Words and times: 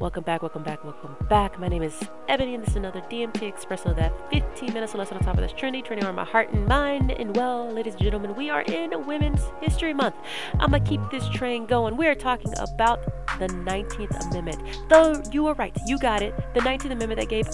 Welcome 0.00 0.24
back, 0.24 0.40
welcome 0.40 0.62
back, 0.62 0.82
welcome 0.82 1.14
back. 1.28 1.60
My 1.60 1.68
name 1.68 1.82
is 1.82 1.94
Ebony, 2.26 2.54
and 2.54 2.62
this 2.62 2.70
is 2.70 2.76
another 2.76 3.02
DMT 3.10 3.52
Espresso. 3.52 3.94
That 3.94 4.14
15 4.30 4.72
minutes 4.72 4.94
or 4.94 4.98
less 4.98 5.12
on 5.12 5.20
top 5.20 5.34
of 5.34 5.42
this 5.42 5.52
Trinity, 5.52 5.82
training 5.82 6.06
on 6.06 6.14
my 6.14 6.24
heart 6.24 6.50
and 6.54 6.66
mind. 6.66 7.10
And 7.10 7.36
well, 7.36 7.70
ladies 7.70 7.92
and 7.92 8.02
gentlemen, 8.02 8.34
we 8.34 8.48
are 8.48 8.62
in 8.62 9.06
Women's 9.06 9.42
History 9.60 9.92
Month. 9.92 10.14
I'm 10.54 10.70
gonna 10.70 10.82
keep 10.82 11.02
this 11.10 11.28
train 11.28 11.66
going. 11.66 11.98
We 11.98 12.06
are 12.06 12.14
talking 12.14 12.50
about 12.56 13.04
the 13.38 13.48
19th 13.48 14.30
Amendment. 14.30 14.88
Though 14.88 15.22
you 15.32 15.42
were 15.42 15.52
right, 15.52 15.76
you 15.86 15.98
got 15.98 16.22
it. 16.22 16.34
The 16.54 16.60
19th 16.60 16.92
Amendment 16.92 17.20
that 17.20 17.28
gave 17.28 17.46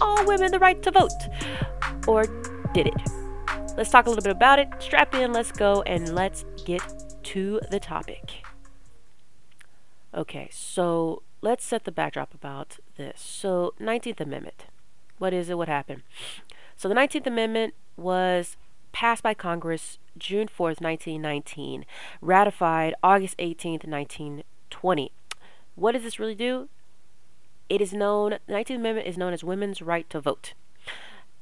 all 0.00 0.24
women 0.24 0.50
the 0.50 0.58
right 0.58 0.82
to 0.82 0.90
vote. 0.90 1.10
Or 2.08 2.24
did 2.72 2.86
it? 2.86 2.94
Let's 3.76 3.90
talk 3.90 4.06
a 4.06 4.08
little 4.08 4.22
bit 4.22 4.32
about 4.32 4.58
it. 4.58 4.68
Strap 4.78 5.14
in, 5.14 5.34
let's 5.34 5.52
go, 5.52 5.82
and 5.82 6.14
let's 6.14 6.46
get 6.64 6.80
to 7.24 7.60
the 7.70 7.78
topic. 7.78 8.42
Okay, 10.14 10.48
so 10.50 11.22
let's 11.42 11.64
set 11.64 11.84
the 11.84 11.92
backdrop 11.92 12.32
about 12.32 12.78
this. 12.96 13.20
So, 13.20 13.74
19th 13.80 14.20
Amendment. 14.20 14.66
What 15.18 15.34
is 15.34 15.50
it? 15.50 15.58
What 15.58 15.68
happened? 15.68 16.02
So, 16.76 16.88
the 16.88 16.94
19th 16.94 17.26
Amendment 17.26 17.74
was 17.96 18.56
passed 18.92 19.22
by 19.22 19.34
Congress 19.34 19.98
June 20.16 20.46
4th, 20.46 20.80
1919, 20.80 21.84
ratified 22.20 22.94
August 23.02 23.36
18th, 23.38 23.86
1920. 23.86 25.12
What 25.74 25.92
does 25.92 26.02
this 26.04 26.18
really 26.18 26.34
do? 26.34 26.68
It 27.68 27.80
is 27.80 27.92
known, 27.92 28.38
the 28.46 28.52
19th 28.52 28.76
Amendment 28.76 29.06
is 29.06 29.18
known 29.18 29.32
as 29.32 29.42
women's 29.42 29.82
right 29.82 30.08
to 30.10 30.20
vote. 30.20 30.54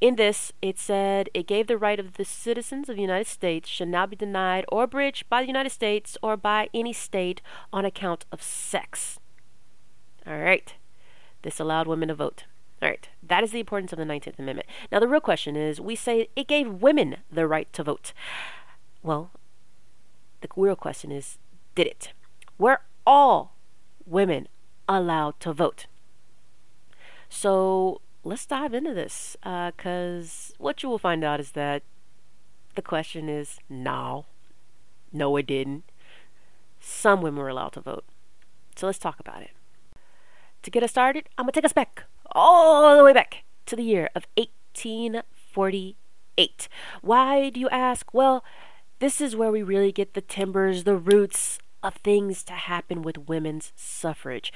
In 0.01 0.17
this, 0.17 0.53
it 0.63 0.79
said 0.79 1.29
it 1.35 1.47
gave 1.47 1.67
the 1.67 1.77
right 1.77 2.01
of 2.01 2.15
the 2.15 2.25
citizens 2.25 2.89
of 2.89 2.97
the 2.97 3.03
United 3.03 3.27
States 3.27 3.69
should 3.69 3.89
not 3.89 4.09
be 4.09 4.17
denied 4.17 4.65
or 4.69 4.85
abridged 4.85 5.29
by 5.29 5.43
the 5.43 5.49
United 5.49 5.71
States 5.71 6.17
or 6.23 6.39
by 6.39 6.71
any 6.73 6.95
state 6.95 7.43
on 7.71 7.85
account 7.85 8.25
of 8.33 8.43
sex. 8.43 9.19
All 10.27 10.39
right. 10.39 10.75
This 11.43 11.61
allowed 11.61 11.87
women 11.87 12.09
to 12.09 12.15
vote. 12.15 12.45
All 12.83 12.89
right. 12.89 13.09
That 13.23 13.45
is 13.45 13.53
the 13.53 13.61
importance 13.61 13.93
of 13.93 13.99
the 13.99 14.05
19th 14.05 14.39
Amendment. 14.39 14.69
Now, 14.91 15.01
the 15.01 15.09
real 15.09 15.21
question 15.21 15.57
is 15.57 15.81
we 15.81 15.97
say 15.97 16.29
it 16.35 16.49
gave 16.49 16.83
women 16.83 17.17
the 17.31 17.47
right 17.47 17.71
to 17.73 17.83
vote. 17.83 18.13
Well, 19.03 19.31
the 20.41 20.49
real 20.57 20.77
question 20.77 21.11
is 21.13 21.39
did 21.75 21.87
it? 21.87 22.13
Were 22.59 22.81
all 23.07 23.57
women 24.07 24.49
allowed 24.89 25.41
to 25.41 25.53
vote? 25.53 25.87
So 27.29 28.01
let's 28.25 28.45
dive 28.45 28.75
into 28.75 28.93
this 28.93 29.37
because 29.41 30.53
uh, 30.53 30.63
what 30.63 30.83
you 30.83 30.89
will 30.89 30.99
find 30.99 31.25
out 31.25 31.41
is 31.41 31.53
that 31.53 31.83
the 32.75 32.83
question 32.83 33.29
is 33.29 33.59
no. 33.69 34.27
No, 35.13 35.37
it 35.37 35.47
didn't. 35.47 35.85
Some 36.81 37.21
women 37.21 37.41
were 37.41 37.49
allowed 37.49 37.73
to 37.73 37.81
vote. 37.81 38.05
So 38.77 38.87
let's 38.87 38.99
talk 38.99 39.21
about 39.21 39.43
it. 39.43 39.51
To 40.63 40.71
get 40.71 40.83
us 40.83 40.91
started, 40.91 41.31
I'm 41.39 41.45
going 41.45 41.53
to 41.53 41.61
take 41.61 41.65
us 41.65 41.73
back, 41.73 42.05
all 42.33 42.95
the 42.97 43.05
way 43.05 43.15
back 43.15 43.45
to 43.67 43.77
the 43.77 43.83
year 43.83 44.09
of 44.15 44.27
1848. 44.37 46.69
Why 47.01 47.49
do 47.49 47.59
you 47.59 47.71
ask? 47.71 48.13
Well, 48.13 48.45
this 48.99 49.23
is 49.23 49.35
where 49.35 49.51
we 49.51 49.63
really 49.63 49.93
get 49.93 50.15
the 50.15 50.21
timbers, 50.21 50.85
the 50.85 50.97
roots 50.97 51.59
of 51.83 51.95
things 51.95 52.45
to 52.45 52.53
happen 52.53 53.01
with 53.01 53.27
women's 53.27 53.73
suffrage. 53.75 54.53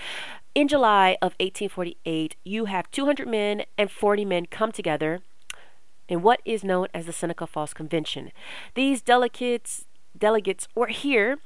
In 0.55 0.69
July 0.69 1.17
of 1.23 1.33
1848, 1.41 2.37
you 2.45 2.67
have 2.67 2.91
200 2.91 3.27
men 3.27 3.63
and 3.79 3.91
40 3.91 4.27
men 4.27 4.45
come 4.47 4.73
together 4.73 5.21
in 6.07 6.21
what 6.21 6.43
is 6.45 6.63
known 6.63 6.89
as 6.93 7.07
the 7.07 7.13
Seneca 7.13 7.47
Falls 7.47 7.73
Convention. 7.73 8.31
These 8.75 9.01
delegates 9.01 9.87
delegates 10.17 10.69
were 10.75 10.87
here 10.89 11.39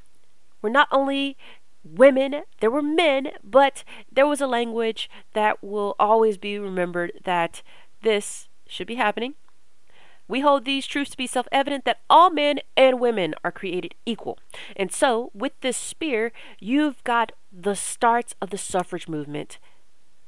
were 0.60 0.68
not 0.68 0.88
only 0.90 1.36
women, 1.84 2.42
there 2.60 2.70
were 2.70 2.82
men, 2.82 3.30
but 3.42 3.84
there 4.10 4.26
was 4.26 4.40
a 4.40 4.46
language 4.46 5.10
that 5.32 5.62
will 5.62 5.94
always 5.98 6.38
be 6.38 6.58
remembered 6.58 7.12
that 7.24 7.62
this 8.02 8.48
should 8.66 8.86
be 8.86 8.96
happening. 8.96 9.34
We 10.28 10.40
hold 10.40 10.66
these 10.66 10.86
truths 10.86 11.12
to 11.12 11.16
be 11.16 11.26
self 11.26 11.48
evident 11.50 11.86
that 11.86 12.00
all 12.10 12.30
men 12.30 12.60
and 12.76 13.00
women 13.00 13.34
are 13.42 13.50
created 13.50 13.94
equal. 14.04 14.38
And 14.76 14.92
so, 14.92 15.30
with 15.32 15.52
this 15.62 15.76
spear, 15.76 16.32
you've 16.60 17.02
got 17.04 17.32
the 17.50 17.74
starts 17.74 18.34
of 18.42 18.50
the 18.50 18.58
suffrage 18.58 19.08
movement 19.08 19.58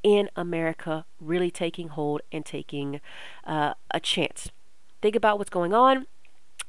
in 0.02 0.30
America 0.34 1.04
really 1.20 1.50
taking 1.50 1.88
hold 1.88 2.22
and 2.32 2.46
taking 2.46 3.02
uh, 3.44 3.74
a 3.90 4.00
chance. 4.00 4.50
Think 5.02 5.14
about 5.14 5.38
what's 5.38 5.50
going 5.50 5.74
on. 5.74 6.06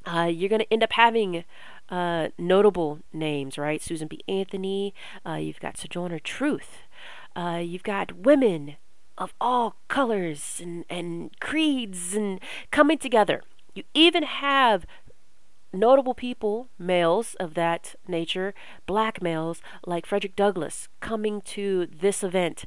Uh, 0.04 0.24
you're 0.24 0.50
going 0.50 0.60
to 0.60 0.72
end 0.72 0.82
up 0.82 0.92
having 0.92 1.44
uh, 1.92 2.28
notable 2.38 3.00
names, 3.12 3.58
right? 3.58 3.82
Susan 3.82 4.08
B. 4.08 4.22
Anthony. 4.26 4.94
Uh, 5.26 5.34
you've 5.34 5.60
got 5.60 5.76
Sojourner 5.76 6.18
Truth. 6.18 6.78
Uh, 7.36 7.60
you've 7.62 7.82
got 7.82 8.12
women 8.16 8.76
of 9.18 9.34
all 9.38 9.76
colors 9.88 10.58
and, 10.60 10.86
and 10.88 11.38
creeds 11.38 12.14
and 12.14 12.40
coming 12.70 12.96
together. 12.96 13.42
You 13.74 13.84
even 13.92 14.22
have 14.22 14.86
notable 15.70 16.14
people, 16.14 16.68
males 16.78 17.34
of 17.34 17.52
that 17.54 17.94
nature, 18.08 18.54
black 18.86 19.22
males 19.22 19.60
like 19.86 20.06
Frederick 20.06 20.34
Douglass, 20.34 20.88
coming 21.00 21.42
to 21.42 21.86
this 21.86 22.24
event 22.24 22.64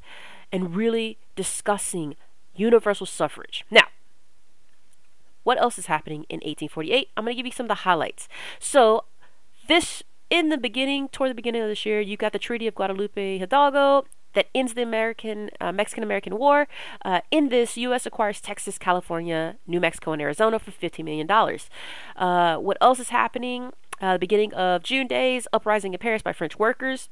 and 0.52 0.76
really 0.76 1.18
discussing 1.36 2.16
universal 2.56 3.08
suffrage. 3.08 3.66
Now, 3.72 3.88
what 5.46 5.60
else 5.62 5.78
is 5.78 5.86
happening 5.86 6.26
in 6.28 6.38
1848? 6.38 7.10
I'm 7.16 7.24
going 7.24 7.36
to 7.36 7.38
give 7.38 7.46
you 7.46 7.52
some 7.52 7.66
of 7.66 7.70
the 7.70 7.76
highlights. 7.76 8.28
So, 8.60 9.06
this 9.68 10.04
in 10.30 10.50
the 10.50 10.58
beginning, 10.58 11.10
toward 11.10 11.30
the 11.30 11.36
beginning 11.36 11.62
of 11.62 11.68
this 11.68 11.86
year, 11.86 12.00
you 12.00 12.18
got 12.18 12.34
the 12.34 12.40
Treaty 12.40 12.68
of 12.68 12.76
Guadalupe 12.76 13.38
Hidalgo 13.38 14.06
that 14.34 14.48
ends 14.54 14.74
the 14.74 14.84
American 14.84 15.50
uh, 15.60 15.72
Mexican 15.72 16.04
American 16.04 16.38
War. 16.38 16.68
Uh, 17.04 17.22
in 17.32 17.50
this, 17.50 17.78
U.S. 17.78 18.06
acquires 18.06 18.42
Texas, 18.42 18.78
California, 18.78 19.58
New 19.66 19.80
Mexico, 19.80 20.12
and 20.12 20.22
Arizona 20.22 20.60
for 20.60 20.72
$15 20.72 21.04
million. 21.04 21.30
Uh, 22.16 22.58
what 22.58 22.78
else 22.82 23.00
is 23.00 23.10
happening? 23.10 23.72
Uh, 24.02 24.14
the 24.14 24.20
beginning 24.20 24.54
of 24.54 24.84
June 24.84 25.08
days, 25.08 25.48
uprising 25.54 25.94
in 25.94 26.00
Paris 26.00 26.22
by 26.22 26.34
French 26.34 26.60
workers. 26.60 27.10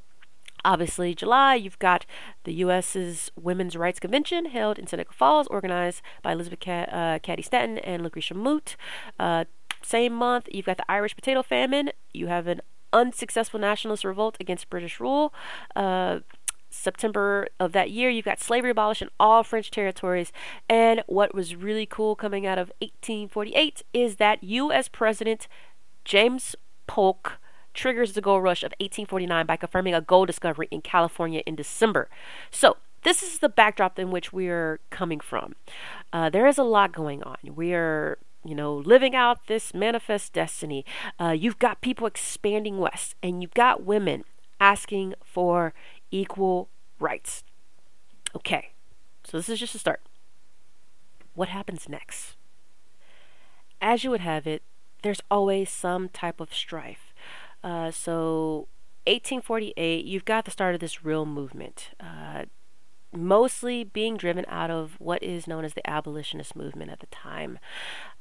Obviously, 0.65 1.13
July, 1.13 1.55
you've 1.55 1.79
got 1.79 2.05
the 2.45 2.53
U.S.'s 2.53 3.31
Women's 3.35 3.75
Rights 3.75 3.99
Convention 3.99 4.45
held 4.45 4.79
in 4.79 4.87
Seneca 4.87 5.13
Falls, 5.13 5.47
organized 5.47 6.01
by 6.21 6.31
Elizabeth 6.31 6.65
uh, 6.67 7.19
Cady 7.21 7.41
Stanton 7.41 7.79
and 7.79 8.01
Lucretia 8.01 8.33
Mott. 8.33 8.77
Same 9.83 10.13
month, 10.13 10.47
you've 10.51 10.65
got 10.65 10.77
the 10.77 10.91
Irish 10.91 11.15
potato 11.15 11.43
famine. 11.43 11.91
You 12.13 12.27
have 12.27 12.47
an 12.47 12.61
unsuccessful 12.91 13.59
nationalist 13.59 14.03
revolt 14.03 14.37
against 14.39 14.69
British 14.69 14.99
rule. 14.99 15.33
Uh, 15.75 16.19
September 16.69 17.47
of 17.59 17.71
that 17.73 17.91
year, 17.91 18.09
you've 18.09 18.25
got 18.25 18.39
slavery 18.39 18.71
abolished 18.71 19.01
in 19.01 19.09
all 19.19 19.43
French 19.43 19.69
territories. 19.69 20.31
And 20.67 21.03
what 21.07 21.35
was 21.35 21.55
really 21.55 21.85
cool 21.85 22.15
coming 22.15 22.45
out 22.45 22.57
of 22.57 22.71
1848 22.79 23.83
is 23.93 24.15
that 24.15 24.43
U.S. 24.43 24.87
President 24.87 25.47
James 26.03 26.55
Polk 26.87 27.39
triggers 27.73 28.13
the 28.13 28.21
gold 28.21 28.43
rush 28.43 28.63
of 28.63 28.71
1849 28.79 29.45
by 29.45 29.55
confirming 29.55 29.93
a 29.93 30.01
gold 30.01 30.27
discovery 30.27 30.67
in 30.71 30.81
California 30.81 31.41
in 31.45 31.55
December. 31.55 32.09
So, 32.51 32.77
this 33.03 33.21
is 33.21 33.39
the 33.39 33.49
backdrop 33.49 33.99
in 33.99 34.11
which 34.11 34.31
we 34.31 34.47
are 34.47 34.79
coming 34.89 35.19
from. 35.19 35.55
Uh, 36.13 36.29
there 36.29 36.47
is 36.47 36.57
a 36.57 36.63
lot 36.63 36.93
going 36.93 37.21
on. 37.23 37.37
We 37.53 37.73
are 37.73 38.17
you 38.43 38.55
know, 38.55 38.75
living 38.75 39.15
out 39.15 39.47
this 39.47 39.73
manifest 39.73 40.33
destiny. 40.33 40.85
Uh, 41.19 41.29
you've 41.29 41.59
got 41.59 41.81
people 41.81 42.07
expanding 42.07 42.77
west, 42.77 43.15
and 43.23 43.41
you've 43.41 43.53
got 43.53 43.83
women 43.83 44.23
asking 44.59 45.13
for 45.23 45.73
equal 46.11 46.69
rights. 46.99 47.43
Okay, 48.35 48.71
so 49.23 49.37
this 49.37 49.49
is 49.49 49.59
just 49.59 49.75
a 49.75 49.79
start. 49.79 50.01
What 51.35 51.49
happens 51.49 51.89
next? 51.89 52.35
As 53.81 54.03
you 54.03 54.09
would 54.11 54.21
have 54.21 54.47
it, 54.47 54.63
there's 55.01 55.21
always 55.29 55.69
some 55.69 56.09
type 56.09 56.39
of 56.39 56.53
strife. 56.53 57.13
Uh, 57.63 57.91
so, 57.91 58.67
1848, 59.05 60.05
you've 60.05 60.25
got 60.25 60.45
the 60.45 60.51
start 60.51 60.73
of 60.75 60.79
this 60.81 61.03
real 61.03 61.25
movement. 61.25 61.89
Uh, 61.99 62.43
mostly 63.15 63.83
being 63.83 64.17
driven 64.17 64.45
out 64.47 64.71
of 64.71 64.95
what 64.99 65.21
is 65.21 65.47
known 65.47 65.65
as 65.65 65.73
the 65.73 65.87
abolitionist 65.89 66.55
movement 66.55 66.91
at 66.91 66.99
the 66.99 67.07
time. 67.07 67.59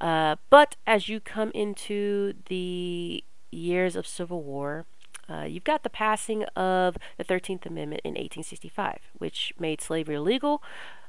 Uh, 0.00 0.36
but 0.50 0.76
as 0.86 1.08
you 1.08 1.20
come 1.20 1.50
into 1.54 2.34
the 2.46 3.24
years 3.50 3.96
of 3.96 4.06
Civil 4.06 4.42
War, 4.42 4.86
uh, 5.28 5.44
you've 5.44 5.64
got 5.64 5.82
the 5.82 5.90
passing 5.90 6.44
of 6.56 6.96
the 7.16 7.24
13th 7.24 7.64
Amendment 7.66 8.02
in 8.04 8.10
1865, 8.10 8.98
which 9.18 9.52
made 9.58 9.80
slavery 9.80 10.16
illegal. 10.16 10.62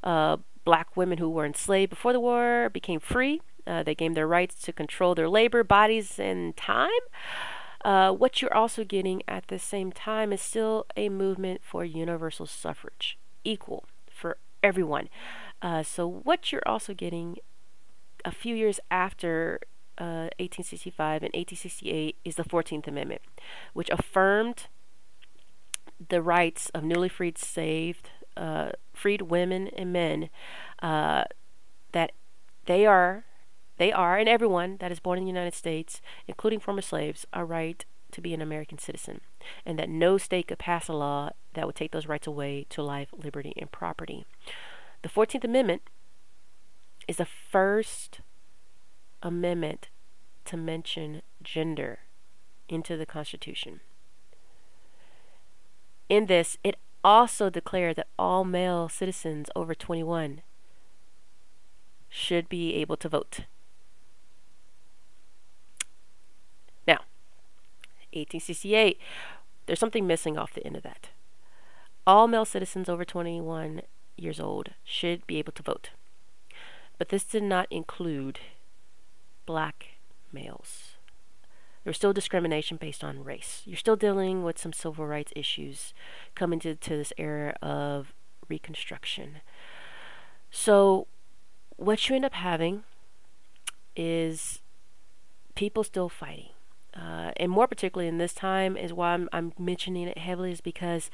Uh, 0.04 0.38
black 0.66 0.96
women 0.96 1.18
who 1.18 1.30
were 1.30 1.46
enslaved 1.46 1.90
before 1.90 2.14
the 2.14 2.20
war 2.20 2.70
became 2.70 3.00
free. 3.00 3.42
Uh, 3.66 3.84
they 3.84 3.96
gained 3.96 4.16
their 4.16 4.28
rights 4.28 4.62
to 4.62 4.74
control 4.74 5.16
their 5.16 5.30
labor, 5.30 5.64
bodies, 5.64 6.20
and 6.20 6.56
time. 6.56 6.90
Uh, 7.84 8.12
what 8.12 8.42
you're 8.42 8.54
also 8.54 8.84
getting 8.84 9.22
at 9.28 9.48
the 9.48 9.60
same 9.60 9.92
time 9.92 10.32
is 10.32 10.42
still 10.42 10.86
a 10.96 11.10
movement 11.10 11.62
for 11.64 11.84
universal 11.84 12.46
suffrage 12.46 13.18
equal 13.44 13.86
for 14.10 14.38
everyone. 14.62 15.10
Uh, 15.62 15.84
so, 15.84 16.08
what 16.08 16.52
you're 16.52 16.68
also 16.68 16.94
getting 16.94 17.38
a 18.26 18.32
few 18.32 18.56
years 18.56 18.80
after 18.90 19.60
uh, 19.98 20.30
1865 20.40 21.24
and 21.24 21.34
1868 21.34 22.18
is 22.26 22.36
the 22.36 22.44
14th 22.44 22.88
Amendment, 22.88 23.22
which 23.74 23.90
affirmed 23.90 24.68
the 26.10 26.22
rights 26.22 26.70
of 26.70 26.84
newly 26.84 27.10
freed 27.10 27.38
saved 27.38 28.10
uh, 28.36 28.72
freed 28.94 29.22
women 29.24 29.68
and 29.70 29.94
men 29.94 30.30
uh, 30.82 31.24
that 31.92 32.12
they 32.66 32.86
are 32.86 33.26
they 33.78 33.92
are 33.92 34.18
and 34.18 34.30
everyone 34.30 34.78
that 34.78 34.92
is 34.92 35.00
born 35.00 35.18
in 35.18 35.24
the 35.24 35.30
United 35.30 35.54
States, 35.54 36.02
including 36.28 36.60
former 36.60 36.82
slaves, 36.82 37.26
are 37.34 37.46
right 37.46 37.86
to 38.14 38.22
be 38.22 38.34
an 38.34 38.42
American 38.42 38.78
citizen, 38.78 39.22
and 39.66 39.78
that 39.78 39.90
no 39.90 40.18
state 40.18 40.48
could 40.48 40.60
pass 40.60 40.88
a 40.88 40.94
law 40.94 41.32
that 41.54 41.66
would 41.66 41.76
take 41.76 41.92
those 41.92 42.08
rights 42.08 42.28
away 42.28 42.66
to 42.70 42.82
life, 42.82 43.10
liberty, 43.12 43.54
and 43.58 43.72
property. 43.72 44.26
The 45.02 45.10
14th 45.10 45.44
Amendment 45.44 45.82
is 47.08 47.18
the 47.18 47.28
first 47.52 48.22
amendment 49.22 49.90
to 50.46 50.58
mention 50.58 51.22
gender 51.42 52.00
into 52.70 52.98
the 52.98 53.06
Constitution. 53.06 53.82
In 56.10 56.28
this, 56.28 56.58
it 56.64 56.76
also 57.04 57.50
declared 57.50 57.98
that 57.98 58.08
all 58.18 58.44
male 58.44 58.88
citizens 58.88 59.50
over 59.56 59.76
21 59.76 60.42
should 62.10 62.48
be 62.48 62.76
able 62.76 62.96
to 62.98 63.10
vote. 63.10 63.42
Now, 66.88 67.00
1868, 68.14 69.00
there's 69.66 69.80
something 69.80 70.08
missing 70.08 70.38
off 70.38 70.54
the 70.54 70.66
end 70.66 70.76
of 70.76 70.84
that. 70.84 71.10
All 72.06 72.28
male 72.28 72.46
citizens 72.46 72.90
over 72.90 73.06
21 73.06 73.82
years 74.18 74.40
old 74.40 74.70
should 74.84 75.26
be 75.26 75.40
able 75.40 75.54
to 75.54 75.64
vote. 75.64 75.92
But 76.98 77.10
this 77.10 77.24
did 77.24 77.44
not 77.44 77.68
include 77.72 78.40
black 79.46 79.98
males. 80.32 80.96
There's 81.84 81.98
still 81.98 82.14
discrimination 82.14 82.78
based 82.78 83.04
on 83.04 83.24
race. 83.24 83.62
You're 83.66 83.78
still 83.78 83.96
dealing 83.96 84.44
with 84.44 84.58
some 84.58 84.72
civil 84.72 85.06
rights 85.06 85.34
issues 85.36 85.94
coming 86.36 86.60
to, 86.60 86.76
to 86.76 86.90
this 86.98 87.14
era 87.18 87.56
of 87.62 88.14
Reconstruction. 88.48 89.42
So, 90.52 91.08
what 91.78 92.08
you 92.08 92.16
end 92.16 92.26
up 92.26 92.34
having 92.34 92.84
is 93.96 94.62
people 95.56 95.84
still 95.84 96.10
fighting. 96.10 96.50
Uh, 96.96 97.32
and 97.38 97.52
more 97.52 97.68
particularly 97.68 98.08
in 98.08 98.20
this 98.20 98.34
time 98.34 98.78
is 98.78 98.94
why 98.94 99.14
I'm, 99.14 99.28
I'm 99.34 99.54
mentioning 99.58 100.08
it 100.08 100.18
heavily 100.18 100.52
is 100.52 100.62
because 100.62 101.10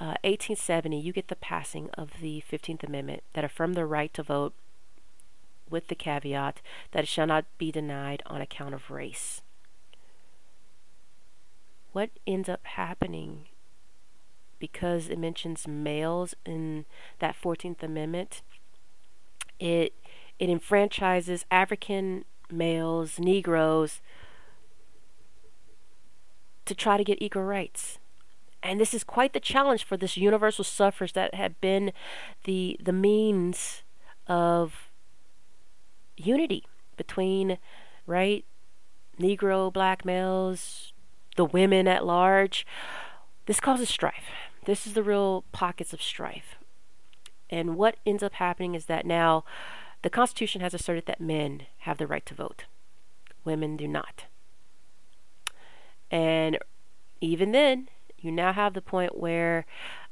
uh, 0.00 0.16
1870 0.24 0.98
you 0.98 1.12
get 1.12 1.28
the 1.28 1.36
passing 1.36 1.90
of 1.94 2.12
the 2.22 2.42
15th 2.50 2.82
Amendment 2.82 3.22
that 3.34 3.44
affirmed 3.44 3.74
the 3.74 3.84
right 3.84 4.12
to 4.14 4.22
vote 4.22 4.54
with 5.68 5.88
the 5.88 5.94
caveat 5.94 6.62
that 6.92 7.04
it 7.04 7.08
shall 7.08 7.26
not 7.26 7.44
be 7.58 7.70
denied 7.70 8.22
on 8.24 8.40
account 8.40 8.74
of 8.74 8.90
race. 8.90 9.42
What 11.92 12.10
ends 12.26 12.48
up 12.48 12.64
happening 12.64 13.46
because 14.58 15.08
it 15.08 15.18
mentions 15.18 15.68
males 15.68 16.34
in 16.44 16.86
that 17.18 17.36
14th 17.40 17.82
Amendment, 17.82 18.42
it 19.60 19.94
it 20.38 20.48
enfranchises 20.48 21.44
African 21.50 22.24
males, 22.50 23.18
Negroes, 23.18 24.00
to 26.68 26.74
try 26.74 26.96
to 26.96 27.04
get 27.04 27.20
equal 27.20 27.42
rights. 27.42 27.98
And 28.62 28.80
this 28.80 28.94
is 28.94 29.04
quite 29.04 29.32
the 29.32 29.40
challenge 29.40 29.84
for 29.84 29.96
this 29.96 30.16
universal 30.16 30.64
suffrage 30.64 31.12
that 31.12 31.34
had 31.34 31.60
been 31.60 31.92
the 32.44 32.78
the 32.82 32.92
means 32.92 33.82
of 34.26 34.90
unity 36.16 36.66
between 36.96 37.58
right 38.06 38.44
Negro 39.18 39.72
black 39.72 40.04
males, 40.04 40.92
the 41.36 41.44
women 41.44 41.88
at 41.88 42.04
large. 42.04 42.66
This 43.46 43.60
causes 43.60 43.88
strife. 43.88 44.26
This 44.64 44.86
is 44.86 44.92
the 44.92 45.02
real 45.02 45.44
pockets 45.52 45.92
of 45.92 46.02
strife. 46.02 46.56
And 47.50 47.76
what 47.76 47.96
ends 48.04 48.22
up 48.22 48.34
happening 48.34 48.74
is 48.74 48.86
that 48.86 49.06
now 49.06 49.44
the 50.02 50.10
Constitution 50.10 50.60
has 50.60 50.74
asserted 50.74 51.06
that 51.06 51.20
men 51.20 51.62
have 51.78 51.98
the 51.98 52.06
right 52.06 52.26
to 52.26 52.34
vote, 52.34 52.64
women 53.44 53.76
do 53.76 53.88
not. 53.88 54.24
And 56.10 56.58
even 57.20 57.52
then, 57.52 57.88
you 58.18 58.32
now 58.32 58.52
have 58.52 58.74
the 58.74 58.82
point 58.82 59.16
where 59.16 59.66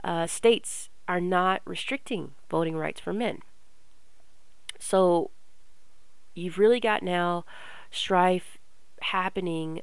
uh, 0.04 0.26
states 0.26 0.90
are 1.08 1.20
not 1.20 1.62
restricting 1.64 2.32
voting 2.50 2.76
rights 2.76 3.00
for 3.00 3.12
men. 3.12 3.40
So 4.78 5.31
you've 6.34 6.58
really 6.58 6.81
got 6.81 7.02
now 7.02 7.44
strife 7.90 8.58
happening 9.00 9.82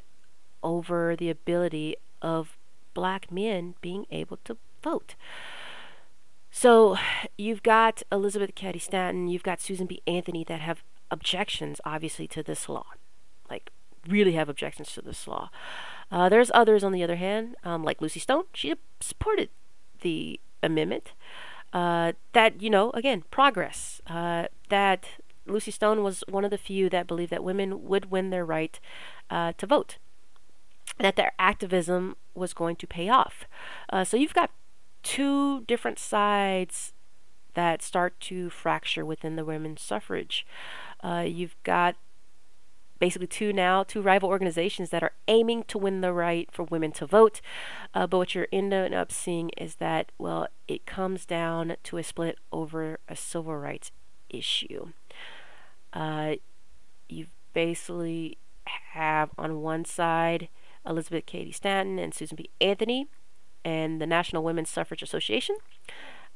over 0.62 1.16
the 1.16 1.30
ability 1.30 1.96
of 2.22 2.58
black 2.94 3.32
men 3.32 3.76
being 3.82 4.06
able 4.12 4.38
to 4.46 4.58
vote. 4.82 5.16
So 6.52 6.98
you've 7.38 7.64
got 7.64 8.04
Elizabeth 8.12 8.54
Cady 8.56 8.80
Stanton, 8.80 9.28
you've 9.28 9.44
got 9.44 9.60
Susan 9.60 9.88
B. 9.88 10.02
Anthony 10.06 10.44
that 10.44 10.62
have 10.62 10.84
objections, 11.10 11.82
obviously, 11.84 12.28
to 12.28 12.44
this 12.44 12.70
law. 12.70 12.86
Like, 13.50 13.72
really 14.08 14.34
have 14.34 14.50
objections 14.50 14.94
to 14.94 15.02
this 15.02 15.28
law. 15.28 15.50
Uh, 16.14 16.30
there's 16.30 16.52
others, 16.54 16.84
on 16.84 16.92
the 16.92 17.04
other 17.04 17.16
hand, 17.16 17.56
um, 17.64 17.84
like 17.84 18.02
Lucy 18.02 18.20
Stone. 18.20 18.44
She 18.54 18.76
supported 19.02 19.50
the 20.02 20.40
amendment. 20.62 21.14
Uh, 21.74 22.14
that, 22.34 22.62
you 22.62 22.70
know, 22.70 22.92
again, 22.92 23.24
progress. 23.32 24.00
Uh, 24.06 24.46
that 24.70 25.08
Lucy 25.48 25.72
Stone 25.72 26.04
was 26.04 26.24
one 26.30 26.46
of 26.46 26.52
the 26.52 26.58
few 26.58 26.88
that 26.90 27.08
believed 27.08 27.32
that 27.32 27.44
women 27.44 27.84
would 27.86 28.12
win 28.12 28.30
their 28.30 28.46
right 28.46 28.80
uh, 29.32 29.54
to 29.58 29.66
vote, 29.66 29.98
that 31.00 31.16
their 31.16 31.32
activism 31.40 32.16
was 32.36 32.54
going 32.54 32.76
to 32.76 32.86
pay 32.86 33.10
off. 33.10 33.46
Uh, 33.90 34.04
so 34.04 34.16
you've 34.16 34.36
got 34.36 34.52
two 35.02 35.62
different 35.62 35.98
sides 35.98 36.94
that 37.56 37.82
start 37.82 38.20
to 38.20 38.52
fracture 38.52 39.06
within 39.06 39.36
the 39.36 39.46
women's 39.46 39.82
suffrage. 39.82 40.46
Uh, 41.04 41.26
you've 41.28 41.56
got 41.64 41.96
basically 43.04 43.28
two 43.28 43.52
now, 43.52 43.84
two 43.84 44.02
rival 44.02 44.30
organizations 44.30 44.90
that 44.90 45.04
are 45.04 45.12
aiming 45.28 45.62
to 45.64 45.78
win 45.78 46.00
the 46.00 46.14
right 46.14 46.48
for 46.54 46.64
women 46.64 46.90
to 46.90 47.06
vote. 47.06 47.42
Uh, 47.94 48.08
but 48.08 48.18
what 48.18 48.34
you're 48.34 48.48
ending 48.54 48.94
up 48.94 49.12
seeing 49.12 49.50
is 49.58 49.76
that, 49.76 50.14
well, 50.18 50.48
it 50.70 50.86
comes 50.86 51.26
down 51.26 51.76
to 51.84 51.98
a 51.98 52.04
split 52.04 52.38
over 52.54 53.02
a 53.10 53.16
civil 53.18 53.58
rights 53.58 53.92
issue. 54.30 54.94
Uh, 55.92 56.36
you 57.10 57.26
basically 57.52 58.38
have 58.94 59.32
on 59.38 59.60
one 59.62 59.84
side 59.84 60.48
Elizabeth 60.88 61.26
Cady 61.26 61.52
Stanton 61.52 62.00
and 62.00 62.14
Susan 62.14 62.38
B. 62.38 62.50
Anthony 62.62 63.10
and 63.66 64.00
the 64.00 64.08
National 64.08 64.46
Women's 64.46 64.70
Suffrage 64.70 65.04
Association 65.04 65.58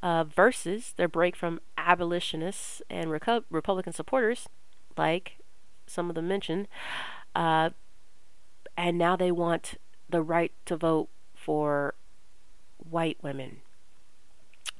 uh, 0.02 0.22
versus 0.24 0.92
their 0.98 1.08
break 1.08 1.34
from 1.34 1.60
abolitionists 1.78 2.82
and 2.90 3.08
Reco- 3.08 3.44
Republican 3.48 3.94
supporters, 3.94 4.50
like 4.98 5.37
some 5.88 6.08
of 6.08 6.14
them 6.14 6.28
mentioned, 6.28 6.68
uh, 7.34 7.70
and 8.76 8.98
now 8.98 9.16
they 9.16 9.32
want 9.32 9.74
the 10.08 10.22
right 10.22 10.52
to 10.66 10.76
vote 10.76 11.08
for 11.34 11.94
white 12.78 13.18
women. 13.22 13.58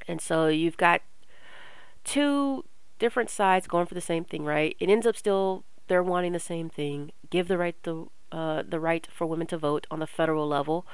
And 0.07 0.21
so 0.21 0.49
you've 0.49 0.77
got 0.77 1.03
two 2.05 2.65
different 2.99 3.31
sides 3.31 3.67
going 3.67 3.87
for 3.87 3.95
the 3.95 4.01
same 4.01 4.25
thing, 4.25 4.45
right? 4.45 4.77
It 4.81 4.89
ends 4.89 5.07
up 5.07 5.17
still 5.17 5.65
they're 5.89 6.03
wanting 6.03 6.33
the 6.33 6.41
same 6.41 6.69
thing: 6.69 7.13
give 7.31 7.49
the 7.49 7.59
right 7.59 7.81
to 7.85 8.11
uh, 8.33 8.63
the 8.67 8.81
right 8.81 9.07
for 9.13 9.27
women 9.27 9.47
to 9.49 9.59
vote 9.59 9.87
on 9.91 10.01
the 10.01 10.07
federal 10.07 10.47
level. 10.47 10.87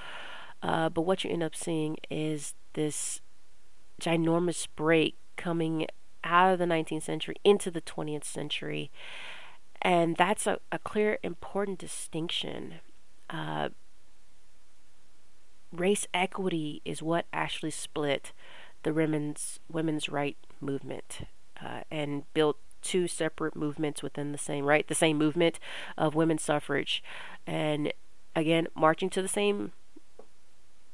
Uh, 0.62 0.88
but 0.88 1.02
what 1.02 1.24
you 1.24 1.30
end 1.30 1.42
up 1.42 1.54
seeing 1.54 1.96
is 2.10 2.54
this 2.72 3.20
ginormous 4.00 4.66
break 4.76 5.16
coming 5.36 5.86
out 6.22 6.52
of 6.52 6.58
the 6.58 6.64
19th 6.64 7.02
century 7.02 7.36
into 7.44 7.70
the 7.70 7.80
20th 7.80 8.24
century. 8.24 8.90
And 9.84 10.16
that's 10.16 10.46
a, 10.46 10.58
a 10.72 10.78
clear, 10.78 11.18
important 11.22 11.78
distinction. 11.78 12.76
Uh, 13.28 13.68
race 15.70 16.06
equity 16.14 16.80
is 16.84 17.02
what 17.02 17.26
actually 17.32 17.70
split 17.70 18.32
the 18.82 18.92
women's 18.92 19.58
women's 19.70 20.08
right 20.08 20.36
movement 20.60 21.26
uh, 21.62 21.80
and 21.90 22.24
built 22.32 22.58
two 22.80 23.08
separate 23.08 23.56
movements 23.56 24.02
within 24.02 24.30
the 24.32 24.38
same 24.38 24.64
right 24.64 24.88
the 24.88 24.94
same 24.94 25.16
movement 25.16 25.58
of 25.96 26.14
women's 26.14 26.42
suffrage 26.42 27.02
and 27.46 27.92
again 28.36 28.68
marching 28.74 29.08
to 29.08 29.22
the 29.22 29.28
same 29.28 29.72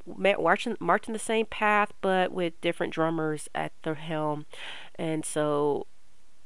marching 0.06 0.76
marching 0.80 1.12
the 1.12 1.18
same 1.18 1.46
path 1.46 1.92
but 2.00 2.32
with 2.32 2.58
different 2.60 2.92
drummers 2.92 3.48
at 3.54 3.72
the 3.82 3.94
helm 3.94 4.46
and 4.94 5.24
so 5.24 5.86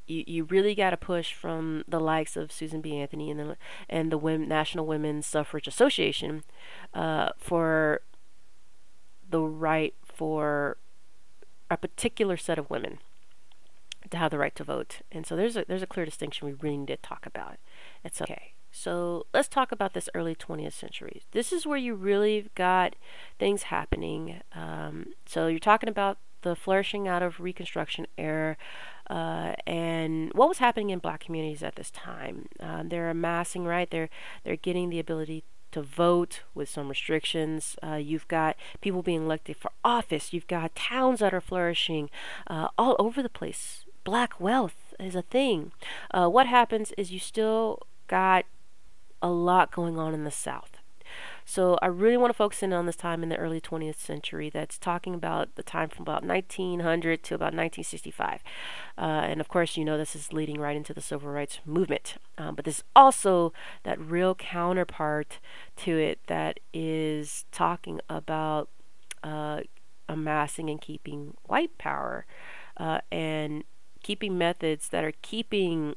you, 0.07 0.25
you 0.27 0.45
really 0.45 0.75
got 0.75 0.91
to 0.91 0.97
push 0.97 1.33
from 1.33 1.85
the 1.89 2.01
likes 2.01 2.37
of 2.37 2.53
Susan 2.53 2.81
B. 2.81 2.97
Anthony 2.97 3.31
and 3.31 3.41
the 3.41 3.57
and 3.89 4.13
the 4.13 4.19
Women, 4.19 4.49
National 4.49 4.87
Women's 4.87 5.27
Suffrage 5.27 5.67
Association 5.67 6.45
uh, 6.93 7.31
for 7.39 8.01
the 9.29 9.41
right 9.41 9.95
for 10.05 10.77
a 11.71 11.77
particular 11.77 12.37
set 12.37 12.59
of 12.59 12.71
women 12.71 12.99
to 14.11 14.17
have 14.17 14.31
the 14.31 14.39
right 14.39 14.55
to 14.55 14.65
vote. 14.65 15.01
And 15.11 15.27
so 15.27 15.37
there's 15.37 15.57
a 15.57 15.65
there's 15.67 15.83
a 15.83 15.87
clear 15.87 16.05
distinction 16.05 16.47
we 16.47 16.55
really 16.55 16.79
need 16.79 16.89
to 16.89 16.97
talk 16.97 17.27
about. 17.27 17.57
It's 18.05 18.21
okay. 18.21 18.53
So 18.71 19.27
let's 19.33 19.47
talk 19.47 19.71
about 19.71 19.95
this 19.95 20.09
early 20.15 20.35
20th 20.35 20.73
century. 20.73 21.23
This 21.31 21.53
is 21.53 21.65
where 21.65 21.79
you 21.79 21.95
really 21.95 22.51
got 22.57 22.97
things 23.39 23.65
happening. 23.65 24.41
Um, 24.53 25.15
so 25.27 25.47
you're 25.47 25.61
talking 25.61 25.89
about 25.89 26.19
the 26.43 26.57
flourishing 26.57 27.07
out 27.07 27.23
of 27.23 27.39
Reconstruction 27.39 28.09
era 28.19 28.57
uh, 29.11 29.55
and 29.67 30.33
what 30.33 30.49
was 30.49 30.59
happening 30.59 30.91
in 30.91 30.99
black 30.99 31.21
communities 31.21 31.63
at 31.63 31.77
this 31.77 31.91
time. 31.91 32.49
Um, 32.61 32.89
they're 32.89 33.11
amassing, 33.11 33.65
right? 33.65 33.91
They're 33.91 34.11
they're 34.45 34.57
getting 34.57 34.91
the 34.91 34.99
ability 34.99 35.45
to 35.73 35.83
vote 35.83 36.43
with 36.55 36.69
some 36.69 36.89
restrictions. 36.89 37.77
Uh, 37.83 37.97
you've 37.97 38.29
got 38.29 38.57
people 38.81 39.03
being 39.03 39.25
elected 39.25 39.57
for 39.57 39.73
office. 39.85 40.33
You've 40.33 40.47
got 40.47 40.77
towns 40.77 41.19
that 41.19 41.35
are 41.35 41.41
flourishing 41.41 42.11
uh, 42.47 42.69
all 42.79 42.95
over 42.99 43.23
the 43.23 43.29
place. 43.29 43.85
Black 44.05 44.41
wealth 44.41 44.95
is 45.01 45.17
a 45.17 45.23
thing. 45.23 45.73
Uh, 46.13 46.29
what 46.29 46.47
happens 46.47 46.93
is 46.97 47.11
you 47.11 47.19
still 47.19 47.81
got 48.07 48.45
a 49.21 49.31
lot 49.31 49.73
going 49.73 49.99
on 49.99 50.15
in 50.15 50.23
the 50.23 50.31
South. 50.31 50.74
So 51.45 51.79
I 51.83 51.87
really 51.87 52.17
want 52.17 52.31
to 52.31 52.37
focus 52.37 52.63
in 52.63 52.73
on 52.73 52.87
this 52.87 52.97
time 52.97 53.23
in 53.23 53.29
the 53.29 53.37
early 53.37 53.61
20th 53.61 53.99
century 53.99 54.49
that's 54.49 54.79
talking 54.79 55.15
about 55.15 55.55
the 55.57 55.63
time 55.63 55.89
from 55.91 56.03
about 56.03 56.25
1900 56.25 57.23
to 57.23 57.35
about 57.35 57.47
1965. 57.47 58.41
Uh, 58.97 59.01
and 59.01 59.41
of 59.41 59.49
course, 59.49 59.77
you 59.77 59.85
know, 59.85 59.99
this 59.99 60.17
is 60.17 60.33
leading 60.33 60.59
right 60.59 60.77
into 60.77 60.95
the 60.95 61.03
civil 61.03 61.31
rights 61.31 61.61
movement. 61.67 62.15
Um, 62.39 62.55
but 62.55 62.65
there's 62.65 62.83
also 62.97 63.53
that 63.83 64.01
real 64.01 64.35
counterpart 64.35 65.39
to 65.77 65.99
it 65.99 66.21
that 66.29 66.61
is 66.73 67.45
talking 67.53 68.01
about 68.09 68.71
uh, 69.23 69.61
amassing 70.09 70.71
and 70.71 70.81
keeping 70.81 71.37
white 71.45 71.77
power 71.77 72.25
uh, 72.79 73.01
and 73.13 73.65
keeping 74.03 74.39
methods 74.39 74.89
that 74.89 75.05
are 75.05 75.15
keeping 75.23 75.95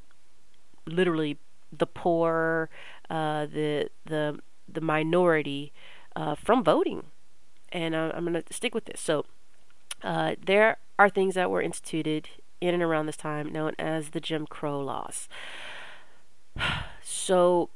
literally 0.85 1.37
the 1.71 1.87
poor, 1.87 2.69
uh, 3.09 3.45
the 3.45 3.89
the 4.05 4.39
the 4.67 4.81
minority 4.81 5.71
uh, 6.15 6.35
from 6.35 6.63
voting. 6.63 7.07
And 7.71 7.95
uh, 7.95 8.11
I'm 8.13 8.25
going 8.25 8.41
to 8.41 8.53
stick 8.53 8.73
with 8.73 8.85
this. 8.85 9.01
So 9.01 9.25
uh, 10.03 10.35
there 10.43 10.77
are 10.97 11.09
things 11.09 11.35
that 11.35 11.51
were 11.51 11.61
instituted 11.61 12.29
in 12.59 12.73
and 12.73 12.83
around 12.83 13.05
this 13.05 13.17
time 13.17 13.51
known 13.51 13.73
as 13.77 14.09
the 14.09 14.19
Jim 14.19 14.47
Crow 14.47 14.79
laws. 14.79 15.27
So 17.01 17.69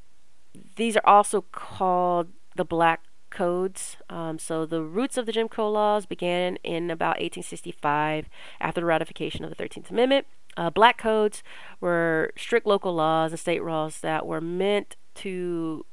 these 0.75 0.97
are 0.97 1.05
also 1.05 1.45
called 1.51 2.29
the 2.55 2.65
Black 2.65 3.01
Codes. 3.29 3.95
Um, 4.09 4.37
so 4.37 4.65
the 4.65 4.81
roots 4.81 5.17
of 5.17 5.25
the 5.25 5.31
Jim 5.31 5.47
Crow 5.47 5.71
laws 5.71 6.05
began 6.05 6.57
in 6.57 6.91
about 6.91 7.15
1865 7.21 8.27
after 8.59 8.81
the 8.81 8.85
ratification 8.85 9.45
of 9.45 9.55
the 9.55 9.63
13th 9.63 9.89
Amendment. 9.89 10.27
Uh, 10.57 10.69
black 10.69 10.97
codes 10.97 11.43
were 11.79 12.33
strict 12.35 12.67
local 12.67 12.93
laws 12.93 13.31
and 13.31 13.39
state 13.39 13.63
laws 13.63 14.01
that 14.01 14.25
were 14.25 14.41
meant 14.41 14.97
to 15.15 15.85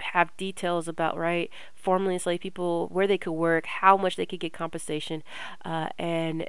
have 0.00 0.36
details 0.36 0.88
about 0.88 1.16
right 1.16 1.50
formerly 1.74 2.14
enslaved 2.14 2.42
people 2.42 2.88
where 2.88 3.06
they 3.06 3.18
could 3.18 3.32
work 3.32 3.66
how 3.66 3.96
much 3.96 4.16
they 4.16 4.26
could 4.26 4.40
get 4.40 4.52
compensation 4.52 5.22
uh, 5.64 5.88
and 5.98 6.48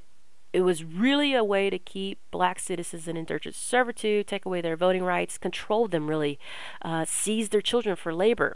it 0.52 0.62
was 0.62 0.84
really 0.84 1.34
a 1.36 1.44
way 1.44 1.70
to 1.70 1.78
keep 1.78 2.20
black 2.32 2.60
citizens 2.60 3.08
in 3.08 3.16
indentured 3.16 3.56
servitude 3.56 4.28
take 4.28 4.46
away 4.46 4.62
their 4.62 4.76
voting 4.76 5.04
rights 5.04 5.38
control 5.38 5.88
them 5.88 6.08
really 6.08 6.40
uh, 6.82 7.06
seize 7.08 7.50
their 7.50 7.62
children 7.62 7.96
for 7.96 8.14
labor. 8.14 8.56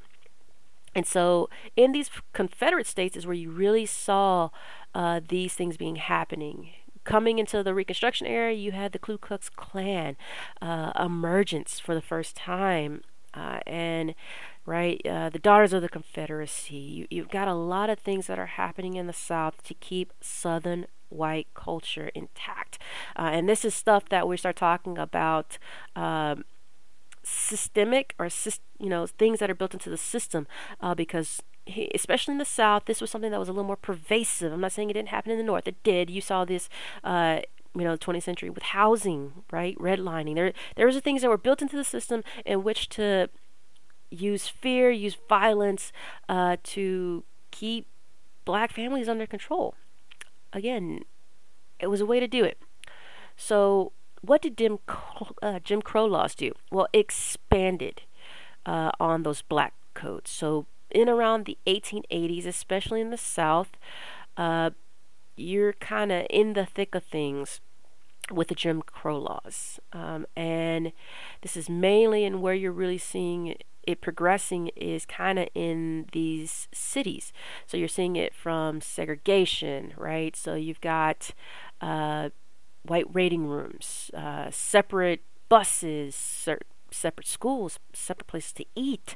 And 0.96 1.08
so 1.08 1.50
in 1.76 1.92
these 1.92 2.10
confederate 2.34 2.88
states 2.88 3.18
is 3.18 3.26
where 3.26 3.36
you 3.36 3.52
really 3.52 3.86
saw 3.86 4.50
uh, 4.94 5.22
these 5.28 5.54
things 5.54 5.78
being 5.78 5.96
happening. 5.96 6.70
Coming 7.04 7.40
into 7.40 7.64
the 7.64 7.74
Reconstruction 7.74 8.28
era, 8.28 8.54
you 8.54 8.72
had 8.72 8.92
the 8.92 9.00
Ku 9.00 9.18
Klux 9.18 9.50
Klan 9.50 10.16
uh, 10.62 10.92
emergence 10.98 11.80
for 11.80 11.94
the 11.94 12.02
first 12.02 12.36
time, 12.36 13.02
uh, 13.34 13.60
and 13.68 14.16
right? 14.66 15.02
Uh, 15.06 15.30
the 15.30 15.40
Daughters 15.40 15.74
of 15.74 15.82
the 15.82 15.90
Confederacy. 15.90 16.76
You, 16.76 17.08
you've 17.10 17.30
got 17.30 17.48
a 17.48 17.54
lot 17.54 17.90
of 17.90 18.00
things 18.00 18.28
that 18.28 18.40
are 18.40 18.48
happening 18.48 18.96
in 18.96 19.08
the 19.08 19.14
South 19.14 19.64
to 19.64 19.74
keep 19.74 20.14
Southern 20.22 20.88
white 21.10 21.48
culture 21.54 22.10
intact. 22.16 22.80
Uh, 23.18 23.30
and 23.34 23.48
this 23.48 23.64
is 23.64 23.76
stuff 23.76 24.10
that 24.10 24.28
we 24.28 24.38
start 24.38 24.56
talking 24.56 24.98
about. 24.98 25.58
Um, 25.96 26.46
systemic 27.26 28.14
or 28.20 28.28
you 28.80 28.90
know 28.90 29.08
things 29.08 29.40
that 29.40 29.50
are 29.50 29.56
built 29.56 29.74
into 29.74 29.90
the 29.90 29.96
system 29.96 30.46
uh, 30.82 30.94
because 30.94 31.42
especially 31.96 32.34
in 32.34 32.38
the 32.38 32.44
south 32.44 32.84
this 32.84 33.00
was 33.00 33.10
something 33.10 33.32
that 33.32 33.40
was 33.40 33.48
a 33.48 33.54
little 33.54 33.64
more 33.64 33.78
pervasive 33.78 34.52
i'm 34.52 34.60
not 34.60 34.74
saying 34.74 34.90
it 34.90 34.94
didn't 34.94 35.08
happen 35.08 35.32
in 35.32 35.38
the 35.38 35.44
north 35.44 35.66
it 35.66 35.82
did 35.84 36.10
you 36.10 36.20
saw 36.20 36.44
this 36.44 36.68
uh, 37.06 37.40
you 37.76 37.84
know, 37.84 37.96
the 37.96 38.06
20th 38.06 38.24
century 38.24 38.50
with 38.50 38.64
housing, 38.64 39.44
right, 39.52 39.76
redlining. 39.78 40.36
There, 40.36 40.54
there 40.76 40.86
was 40.86 40.98
things 41.00 41.22
that 41.22 41.30
were 41.30 41.38
built 41.38 41.62
into 41.62 41.76
the 41.76 41.84
system 41.84 42.24
in 42.46 42.64
which 42.64 42.88
to 42.90 43.30
use 44.14 44.48
fear, 44.48 44.92
use 44.92 45.18
violence 45.28 45.92
uh, 46.30 46.58
to 46.64 47.24
keep 47.52 47.88
black 48.46 48.72
families 48.72 49.10
under 49.10 49.26
control. 49.26 49.76
Again, 50.52 51.02
it 51.80 51.88
was 51.88 52.02
a 52.02 52.06
way 52.06 52.20
to 52.20 52.28
do 52.28 52.44
it. 52.44 52.58
So, 53.36 53.92
what 54.22 54.42
did 54.42 54.58
Jim, 54.58 54.80
uh, 55.42 55.60
Jim 55.64 55.82
Crow 55.82 56.06
laws 56.06 56.36
do? 56.36 56.52
Well, 56.72 56.88
expanded 56.94 58.04
uh, 58.66 58.92
on 59.00 59.24
those 59.24 59.42
black 59.42 59.74
codes. 59.94 60.30
So, 60.30 60.66
in 60.92 61.10
around 61.10 61.46
the 61.46 61.58
1880s, 61.66 62.46
especially 62.46 63.02
in 63.02 63.10
the 63.10 63.18
South, 63.18 63.72
uh, 64.38 64.70
you're 65.36 65.74
kind 65.74 66.12
of 66.12 66.28
in 66.30 66.54
the 66.54 66.66
thick 66.66 66.94
of 66.94 67.04
things 67.04 67.60
with 68.32 68.48
the 68.48 68.56
Jim 68.56 68.82
Crow 68.82 69.18
laws. 69.20 69.80
Um, 69.92 70.26
and 70.36 70.92
this 71.42 71.58
is 71.58 71.70
mainly 71.70 72.24
in 72.24 72.42
where 72.42 72.54
you're 72.54 72.72
really 72.72 72.98
seeing 72.98 73.56
it 73.86 74.02
progressing 74.02 74.70
is 74.76 75.06
kind 75.06 75.40
of 75.40 75.48
in 75.54 76.08
these 76.12 76.68
cities. 76.74 77.34
So 77.66 77.78
you're 77.78 77.88
seeing 77.88 78.16
it 78.16 78.34
from 78.34 78.82
segregation, 78.82 79.94
right? 79.98 80.36
So 80.36 80.56
you've 80.56 80.82
got 80.82 81.32
uh, 81.82 82.30
white 82.84 83.14
waiting 83.14 83.48
rooms, 83.48 84.12
uh, 84.14 84.50
separate 84.52 85.22
buses, 85.50 86.16
separate 86.92 87.28
schools, 87.28 87.80
separate 87.94 88.28
places 88.28 88.54
to 88.54 88.66
eat. 88.76 89.16